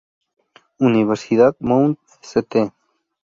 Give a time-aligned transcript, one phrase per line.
[0.79, 2.71] Universidad Mount St.